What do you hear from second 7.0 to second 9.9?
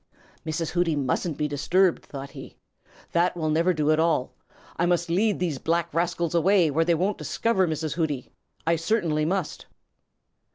discover Mrs. Hooty. I certainly must."